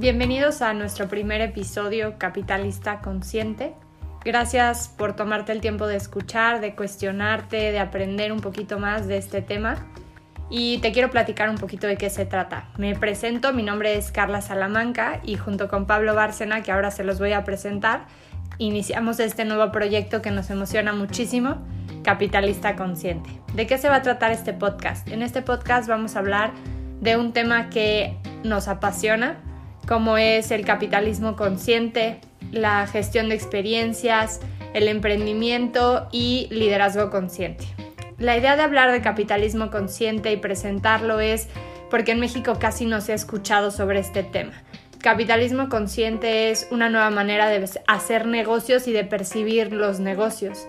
[0.00, 3.74] Bienvenidos a nuestro primer episodio Capitalista Consciente.
[4.24, 9.16] Gracias por tomarte el tiempo de escuchar, de cuestionarte, de aprender un poquito más de
[9.16, 9.88] este tema.
[10.50, 12.68] Y te quiero platicar un poquito de qué se trata.
[12.78, 17.02] Me presento, mi nombre es Carla Salamanca y junto con Pablo Bárcena, que ahora se
[17.02, 18.06] los voy a presentar,
[18.58, 21.66] iniciamos este nuevo proyecto que nos emociona muchísimo,
[22.04, 23.30] Capitalista Consciente.
[23.54, 25.08] ¿De qué se va a tratar este podcast?
[25.08, 26.52] En este podcast vamos a hablar
[27.00, 29.38] de un tema que nos apasiona,
[29.88, 32.20] como es el capitalismo consciente,
[32.52, 34.40] la gestión de experiencias,
[34.74, 37.64] el emprendimiento y liderazgo consciente.
[38.18, 41.48] La idea de hablar de capitalismo consciente y presentarlo es
[41.90, 44.52] porque en México casi no se ha escuchado sobre este tema.
[45.00, 50.66] Capitalismo consciente es una nueva manera de hacer negocios y de percibir los negocios.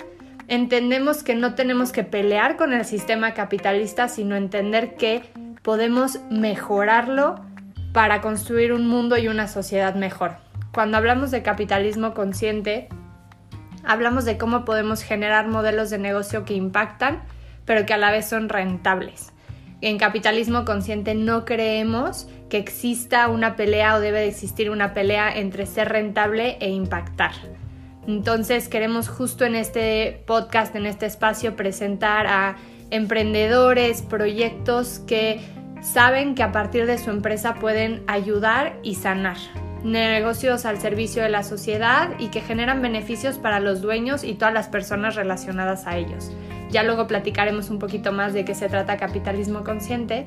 [0.48, 5.24] Entendemos que no tenemos que pelear con el sistema capitalista, sino entender que
[5.62, 7.49] podemos mejorarlo
[7.94, 10.36] para construir un mundo y una sociedad mejor.
[10.72, 12.90] Cuando hablamos de capitalismo consciente,
[13.84, 17.24] hablamos de cómo podemos generar modelos de negocio que impactan,
[17.66, 19.34] pero que a la vez son rentables.
[19.82, 25.32] En capitalismo consciente no creemos que exista una pelea o debe de existir una pelea
[25.32, 27.32] entre ser rentable e impactar.
[28.08, 32.58] Entonces queremos justo en este podcast, en este espacio, presentar a
[32.90, 35.42] emprendedores, proyectos que
[35.82, 39.38] saben que a partir de su empresa pueden ayudar y sanar.
[39.84, 44.54] Negocios al servicio de la sociedad y que generan beneficios para los dueños y todas
[44.54, 46.32] las personas relacionadas a ellos.
[46.70, 50.26] Ya luego platicaremos un poquito más de qué se trata capitalismo consciente,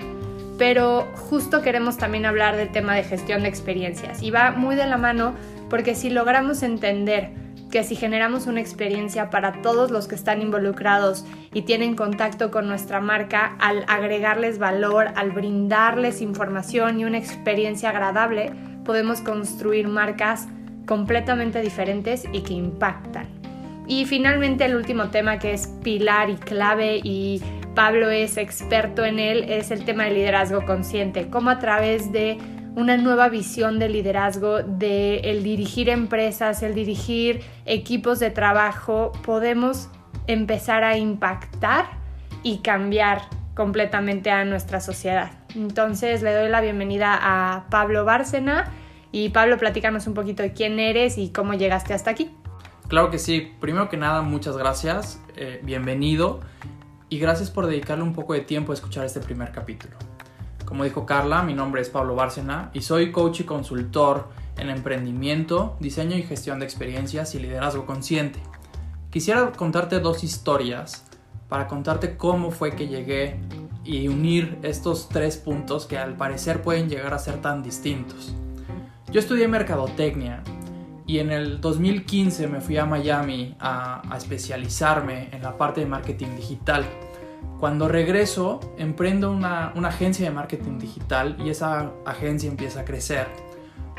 [0.58, 4.86] pero justo queremos también hablar del tema de gestión de experiencias y va muy de
[4.86, 5.34] la mano
[5.68, 7.41] porque si logramos entender
[7.72, 11.24] que si generamos una experiencia para todos los que están involucrados
[11.54, 17.88] y tienen contacto con nuestra marca, al agregarles valor, al brindarles información y una experiencia
[17.88, 18.52] agradable,
[18.84, 20.48] podemos construir marcas
[20.86, 23.26] completamente diferentes y que impactan.
[23.88, 27.40] Y finalmente el último tema que es pilar y clave y
[27.74, 32.36] Pablo es experto en él es el tema de liderazgo consciente, cómo a través de
[32.74, 39.88] una nueva visión de liderazgo, de el dirigir empresas, el dirigir equipos de trabajo, podemos
[40.26, 41.86] empezar a impactar
[42.42, 43.22] y cambiar
[43.54, 45.32] completamente a nuestra sociedad.
[45.54, 48.72] Entonces le doy la bienvenida a Pablo Bárcena
[49.10, 52.30] y Pablo, platícanos un poquito de quién eres y cómo llegaste hasta aquí.
[52.88, 53.52] Claro que sí.
[53.60, 55.20] Primero que nada, muchas gracias.
[55.36, 56.40] eh, bienvenido.
[57.08, 59.96] Y gracias por dedicarle un poco de tiempo a escuchar este primer capítulo.
[60.72, 65.76] Como dijo Carla, mi nombre es Pablo Bárcena y soy coach y consultor en emprendimiento,
[65.80, 68.38] diseño y gestión de experiencias y liderazgo consciente.
[69.10, 71.04] Quisiera contarte dos historias
[71.50, 73.38] para contarte cómo fue que llegué
[73.84, 78.32] y unir estos tres puntos que al parecer pueden llegar a ser tan distintos.
[79.10, 80.42] Yo estudié mercadotecnia
[81.06, 85.86] y en el 2015 me fui a Miami a, a especializarme en la parte de
[85.86, 86.86] marketing digital.
[87.60, 93.28] Cuando regreso, emprendo una, una, agencia de marketing digital y esa agencia empieza a crecer.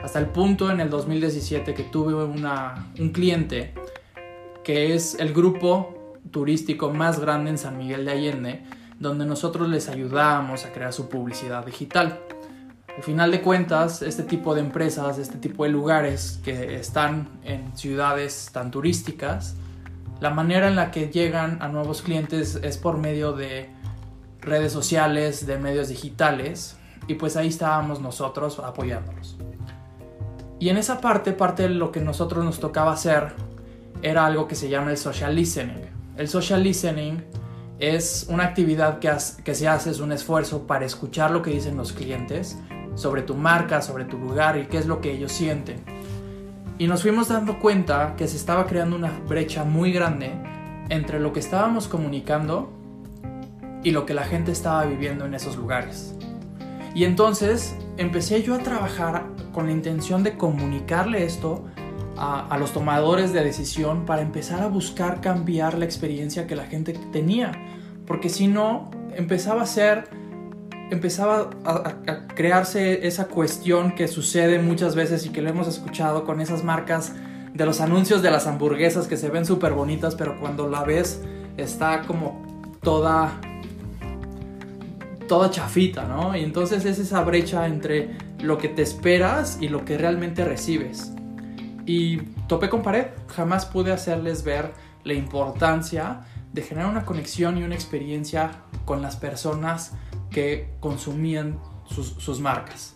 [0.04, 3.74] Hasta el punto en el 2017 que tuve una, un cliente
[4.64, 8.64] que es el grupo turístico más grande en San Miguel de Allende,
[9.00, 12.20] donde nosotros les ayudábamos a crear su publicidad digital.
[12.96, 17.76] Al final de cuentas, este tipo de empresas, este tipo de lugares que están en
[17.76, 19.56] ciudades tan turísticas,
[20.20, 23.70] la manera en la que llegan a nuevos clientes es por medio de
[24.42, 29.38] redes sociales, de medios digitales, y pues ahí estábamos nosotros apoyándolos.
[30.60, 33.34] Y en esa parte, parte de lo que nosotros nos tocaba hacer
[34.02, 35.90] era algo que se llama el social listening.
[36.16, 37.24] El social listening
[37.80, 41.92] es una actividad que, se hace, es un esfuerzo para escuchar lo que dicen los
[41.92, 42.58] clientes
[42.96, 45.84] sobre tu marca, sobre tu lugar y qué es lo que ellos sienten.
[46.78, 50.32] Y nos fuimos dando cuenta que se estaba creando una brecha muy grande
[50.90, 52.72] entre lo que estábamos comunicando
[53.84, 56.16] y lo que la gente estaba viviendo en esos lugares.
[56.96, 61.66] Y entonces empecé yo a trabajar con la intención de comunicarle esto
[62.18, 66.94] a, los tomadores de decisión para empezar a buscar cambiar la experiencia que la gente
[67.12, 67.52] tenía.
[68.06, 70.08] Porque si no, empezaba a ser,
[70.94, 76.42] empezaba a, crearse esa cuestión que sucede muchas veces y que lo hemos escuchado con
[76.42, 77.14] esas marcas
[77.54, 81.22] de los anuncios de las hamburguesas que se ven súper bonitas, pero cuando la ves
[81.58, 82.42] está como
[82.82, 83.40] toda
[85.28, 86.36] toda chafita, ¿no?
[86.36, 91.14] Y entonces es esa brecha entre lo que te esperas y lo que realmente recibes.
[91.86, 92.18] Y
[92.48, 94.74] topé con pared, jamás pude hacerles ver
[95.04, 98.52] la importancia de generar una conexión y una experiencia
[98.86, 99.94] con las personas
[100.34, 102.96] que consumían sus, marcas.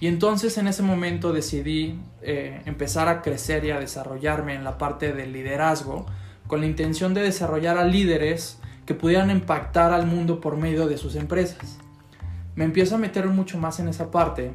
[0.00, 4.78] Y entonces en ese momento decidí eh, empezar a crecer y a desarrollarme en la
[4.78, 6.06] parte del liderazgo
[6.48, 10.98] con la intención de desarrollar a líderes que pudieran impactar al mundo por medio de
[10.98, 11.78] sus empresas.
[12.56, 14.52] Me empiezo a meter mucho más en esa parte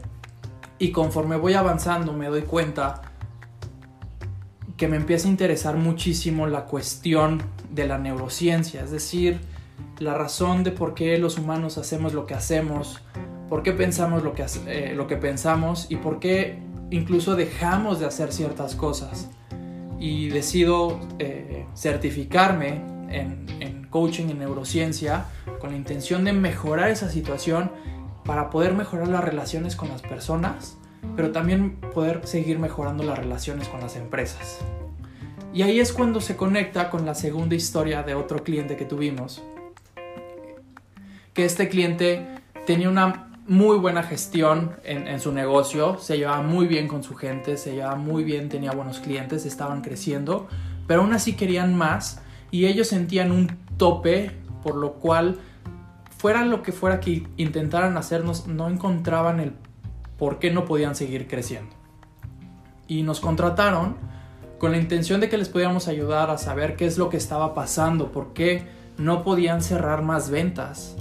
[0.80, 3.02] y conforme voy avanzando me doy cuenta
[4.76, 7.42] que me empieza a interesar muchísimo la cuestión
[7.72, 9.40] de la neurociencia, es decir,
[10.00, 13.02] la razón de por qué los humanos hacemos lo que hacemos,
[13.50, 16.60] por qué pensamos lo que, eh, lo que pensamos y por qué
[16.92, 19.30] incluso dejamos de hacer ciertas cosas.
[20.00, 25.26] Y decido eh, certificarme en, en coaching y neurociencia
[25.60, 27.72] con la intención de mejorar esa situación
[28.24, 30.78] para poder mejorar las relaciones con las personas,
[31.16, 34.60] pero también poder seguir mejorando las relaciones con las empresas.
[35.54, 39.42] Y ahí es cuando se conecta con la segunda historia de otro cliente que tuvimos,
[41.38, 42.26] que este cliente
[42.66, 47.58] tenía una muy buena gestión en, su negocio, se llevaba muy bien con su gente,
[47.58, 50.48] se llevaba muy bien, tenía buenos clientes, estaban creciendo,
[50.88, 54.32] pero aún así querían más y ellos sentían un tope
[54.64, 55.38] por lo cual
[56.18, 59.54] fuera lo que fuera que intentaran hacernos, no encontraban el
[60.18, 61.76] por qué no podían seguir creciendo.
[62.88, 63.96] Y nos contrataron
[64.58, 67.54] con la intención de que les pudiéramos ayudar a saber qué es lo que estaba
[67.54, 68.66] pasando, por qué
[68.98, 70.96] no podían cerrar más ventas.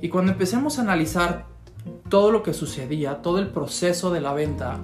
[0.00, 1.46] Y cuando empecemos a analizar
[2.08, 4.78] todo lo que sucedía, todo el proceso de la venta,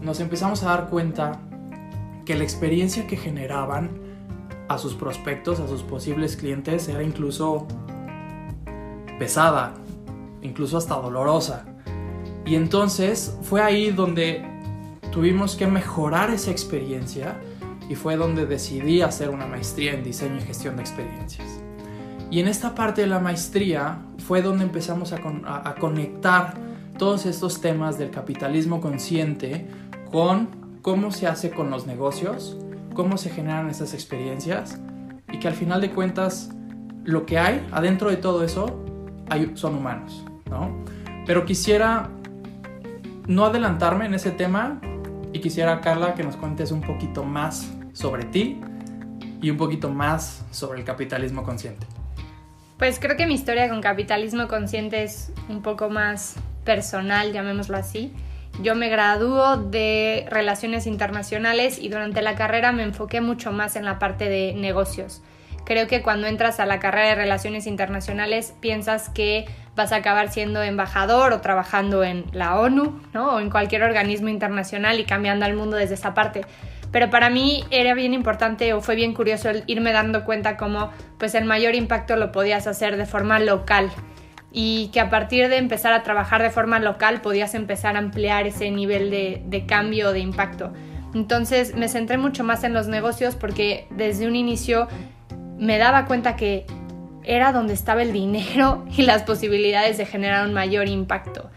[0.00, 1.40] nos empezamos a dar cuenta
[2.24, 3.90] que la experiencia que generaban
[4.68, 7.66] a sus prospectos, a sus posibles clientes, era incluso
[9.18, 9.74] pesada,
[10.42, 11.64] incluso hasta dolorosa.
[12.44, 14.44] Y entonces fue ahí donde
[15.10, 17.40] tuvimos que mejorar esa experiencia
[17.88, 21.57] y fue donde decidí hacer una maestría en diseño y gestión de experiencias.
[22.30, 26.54] Y en esta parte de la maestría fue donde empezamos a, conectar
[26.98, 29.66] todos estos temas del capitalismo consciente
[30.10, 30.48] con
[30.82, 32.58] cómo se hace con los negocios,
[32.94, 34.78] cómo se generan esas experiencias
[35.32, 36.50] y que al final de cuentas
[37.04, 38.84] lo que hay adentro de todo eso
[39.54, 40.84] son humanos, ¿no?
[41.24, 42.10] Pero quisiera
[43.26, 44.80] no adelantarme en ese tema
[45.32, 48.60] y quisiera, Carla, que nos cuentes un poquito más sobre ti
[49.40, 51.86] y un poquito más sobre el capitalismo consciente.
[52.78, 58.12] Pues creo que mi historia con capitalismo consciente es un poco más personal, llamémoslo así.
[58.62, 63.84] Yo me graduó de relaciones internacionales y durante la carrera me enfoqué mucho más en
[63.84, 65.22] la parte de negocios.
[65.64, 69.46] Creo que cuando entras a la carrera de relaciones internacionales piensas que
[69.76, 73.34] vas a acabar siendo embajador o trabajando en la ONU, ¿no?
[73.34, 76.42] O en cualquier organismo internacional y cambiando al mundo desde esa parte.
[76.90, 80.90] Pero para mí era bien importante o fue bien curioso el irme dando cuenta cómo
[81.18, 83.90] pues el mayor impacto lo podías hacer de forma local
[84.50, 88.46] y que a partir de empezar a trabajar de forma local podías empezar a ampliar
[88.46, 90.72] ese nivel de, de cambio, de impacto.
[91.14, 94.88] Entonces me centré mucho más en los negocios porque desde un inicio
[95.58, 96.66] me daba cuenta que
[97.24, 101.50] era donde estaba el dinero y las posibilidades de generar un mayor impacto.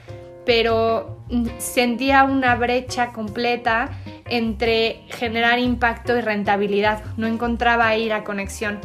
[0.45, 1.23] Pero
[1.59, 3.89] sentía una brecha completa
[4.31, 7.03] entre generar impacto y rentabilidad.
[7.17, 8.79] No encontraba ahí la conexión.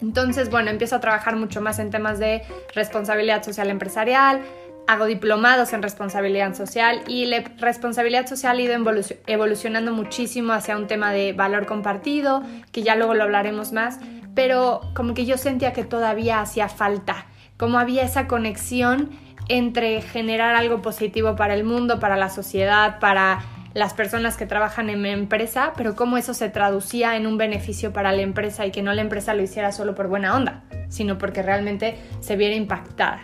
[0.00, 2.42] Entonces, bueno, empiezo a trabajar mucho más en temas de
[2.74, 4.40] responsabilidad social empresarial,
[4.86, 8.74] hago diplomados en responsabilidad social y la responsabilidad social ha ido
[9.26, 12.42] evolucionando muchísimo hacia un tema de valor compartido,
[12.72, 14.00] que ya luego lo hablaremos más,
[14.34, 17.26] pero como que yo sentía que todavía hacía falta,
[17.58, 19.10] como había esa conexión
[19.48, 23.40] entre generar algo positivo para el mundo, para la sociedad, para
[23.74, 27.92] las personas que trabajan en mi empresa, pero cómo eso se traducía en un beneficio
[27.92, 31.18] para la empresa y que no la empresa lo hiciera solo por buena onda, sino
[31.18, 33.20] porque realmente se viera impactada.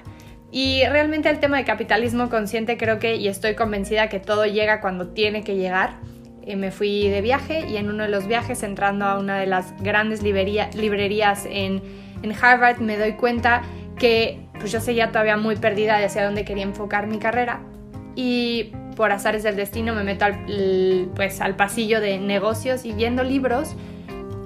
[0.52, 4.80] Y realmente el tema de capitalismo consciente creo que, y estoy convencida que todo llega
[4.80, 5.98] cuando tiene que llegar.
[6.46, 9.46] Eh, me fui de viaje y en uno de los viajes, entrando a una de
[9.46, 11.82] las grandes librerías en,
[12.22, 13.62] en Harvard, me doy cuenta
[13.98, 17.60] que pues yo seguía todavía muy perdida de hacia dónde quería enfocar mi carrera.
[18.14, 23.22] Y por azares del destino me meto al, pues, al pasillo de negocios y viendo
[23.22, 23.76] libros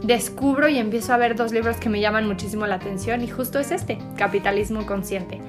[0.02, 3.59] descubro y empiezo a ver dos libros que me llaman muchísimo la atención y justo
[3.59, 5.40] es este, Capitalismo Consciente.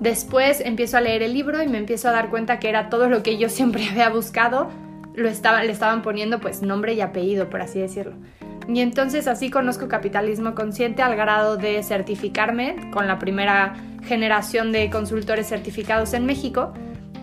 [0.00, 3.08] Después empiezo a leer el libro y me empiezo a dar cuenta que era todo
[3.08, 4.68] lo que yo siempre había buscado,
[5.14, 8.14] lo estaba, le estaban poniendo pues nombre y apellido, por así decirlo.
[8.68, 13.74] Y entonces así conozco capitalismo consciente al grado de certificarme con la primera
[14.04, 16.74] generación de consultores certificados en México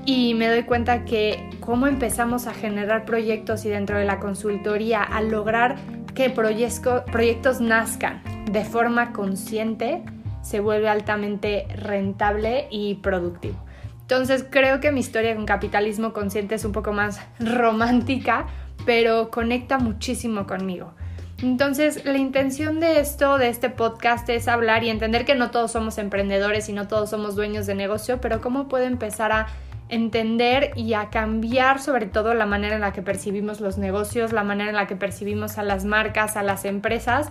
[0.05, 5.01] y me doy cuenta que cómo empezamos a generar proyectos y dentro de la consultoría
[5.01, 5.75] a lograr
[6.13, 8.21] que proyectos nazcan
[8.51, 10.03] de forma consciente
[10.41, 13.57] se vuelve altamente rentable y productivo.
[14.01, 18.45] Entonces creo que mi historia con capitalismo consciente es un poco más romántica,
[18.85, 20.93] pero conecta muchísimo conmigo.
[21.41, 25.71] Entonces, la intención de esto, de este podcast, es hablar y entender que no todos
[25.71, 29.47] somos emprendedores y no todos somos dueños de negocio, pero cómo puedo empezar a
[29.89, 34.43] entender y a cambiar sobre todo la manera en la que percibimos los negocios, la
[34.43, 37.29] manera en la que percibimos a las marcas, a las empresas,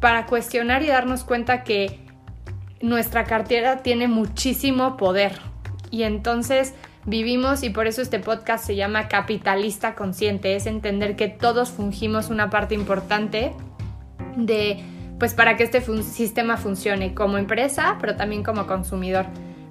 [0.00, 2.00] para cuestionar y darnos cuenta que
[2.80, 5.32] nuestra cartera tiene muchísimo poder.
[5.90, 6.74] Y entonces
[7.06, 12.30] vivimos y por eso este podcast se llama Capitalista Consciente, es entender que todos fungimos
[12.30, 13.52] una parte importante
[14.36, 14.84] de
[15.18, 19.24] pues para que este sistema funcione como empresa, pero también como consumidor.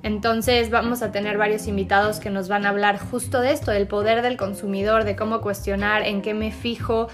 [0.06, 3.88] Entonces vamos a tener varios invitados que nos van a hablar justo de esto, del
[3.88, 7.08] poder del consumidor, de cómo cuestionar, en qué me fijo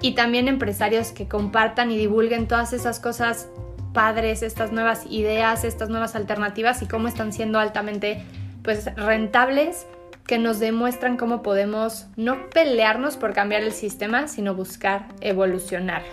[0.00, 3.48] y también empresarios que compartan y divulguen todas esas cosas
[3.92, 8.22] padres, estas nuevas ideas, estas nuevas alternativas y cómo están siendo altamente
[8.62, 9.88] pues rentables
[10.24, 16.04] que nos demuestran cómo podemos no pelearnos por cambiar el sistema, sino buscar evolucionar.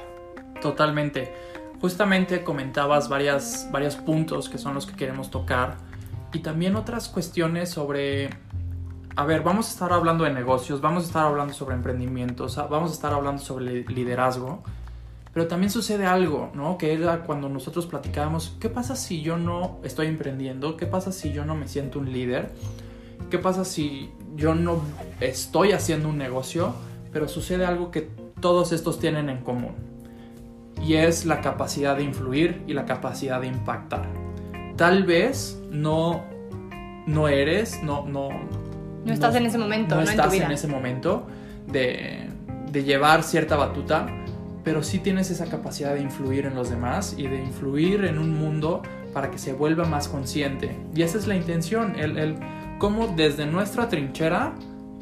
[0.64, 1.32] Totalmente.
[1.80, 5.93] Justamente comentabas varias, varios puntos que son los que queremos tocar
[6.34, 8.32] y también otras cuestiones sobre,
[9.16, 12.90] a ver, vamos a estar hablando de negocios, vamos a estar hablando sobre emprendimientos, vamos
[12.90, 14.64] a estar hablando sobre liderazgo,
[15.32, 16.78] pero también sucede algo, ¿no?
[16.78, 20.76] Que era cuando nosotros platicábamos, ¿qué pasa si yo no estoy emprendiendo?
[20.76, 22.52] ¿Qué pasa si yo no me siento un líder?
[23.30, 24.82] ¿Qué pasa si yo no
[25.20, 26.74] estoy haciendo un negocio?
[27.12, 28.10] Pero sucede algo que
[28.42, 29.76] todos estos tienen en común.
[30.84, 34.33] Y es la capacidad de influir y la capacidad de impactar.
[34.76, 36.24] Tal vez no,
[37.06, 38.30] no eres, no, no,
[39.06, 40.46] no estás en ese momento, no, no estás en, tu vida.
[40.46, 41.28] en ese momento
[41.68, 42.30] de,
[42.72, 44.08] de llevar cierta batuta,
[44.64, 48.34] pero sí tienes esa capacidad de influir en los demás y de influir en un
[48.34, 48.82] mundo
[49.14, 50.76] para que se vuelva más consciente.
[50.96, 52.36] Y esa es la intención, el, el
[52.80, 54.54] cómo desde nuestra trinchera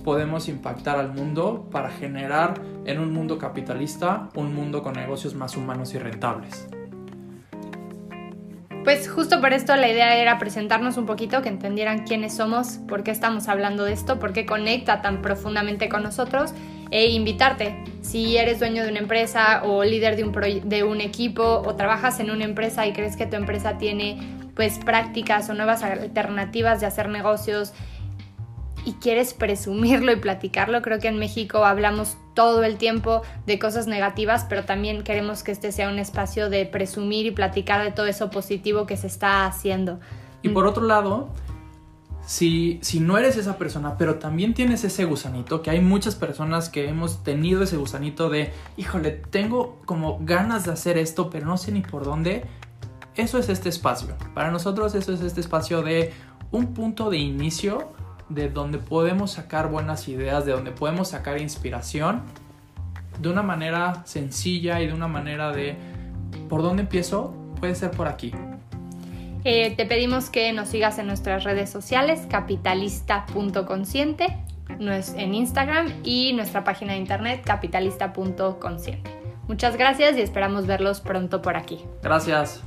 [0.03, 5.55] podemos impactar al mundo para generar en un mundo capitalista un mundo con negocios más
[5.55, 6.67] humanos y rentables.
[8.83, 13.03] Pues justo por esto la idea era presentarnos un poquito, que entendieran quiénes somos, por
[13.03, 16.51] qué estamos hablando de esto, por qué conecta tan profundamente con nosotros
[16.89, 17.75] e invitarte.
[18.01, 20.31] Si eres dueño de una empresa o líder de un,
[20.67, 24.17] de un equipo o trabajas en una empresa y crees que tu empresa tiene
[24.55, 27.73] pues prácticas o nuevas alternativas de hacer negocios
[28.85, 33.87] y quieres presumirlo y platicarlo, creo que en México hablamos todo el tiempo de cosas
[33.87, 38.05] negativas, pero también queremos que este sea un espacio de presumir y platicar de todo
[38.07, 39.99] eso positivo que se está haciendo.
[40.41, 41.29] Y por otro lado,
[42.25, 46.69] si, si no eres esa persona, pero también tienes ese gusanito, que hay muchas personas
[46.69, 51.57] que hemos tenido ese gusanito de, híjole, tengo como ganas de hacer esto, pero no
[51.57, 52.45] sé ni por dónde,
[53.15, 54.15] eso es este espacio.
[54.33, 56.13] Para nosotros eso es este espacio de
[56.51, 57.91] un punto de inicio
[58.33, 62.21] de donde podemos sacar buenas ideas, de donde podemos sacar inspiración
[63.19, 65.75] de una manera sencilla y de una manera de,
[66.49, 67.33] ¿por dónde empiezo?
[67.59, 68.33] Puede ser por aquí.
[69.43, 74.37] Eh, te pedimos que nos sigas en nuestras redes sociales, capitalista.consciente,
[74.79, 79.09] en Instagram y nuestra página de internet, capitalista.consciente.
[79.47, 81.79] Muchas gracias y esperamos verlos pronto por aquí.
[82.01, 82.63] Gracias.